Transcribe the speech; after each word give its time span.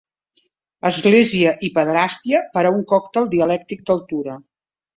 Església 0.89 1.51
i 1.67 1.69
pederàstia 1.75 2.41
per 2.57 2.65
a 2.65 2.73
un 2.79 2.83
còctel 2.95 3.31
dialèctic 3.37 3.87
d'altura. 3.91 4.39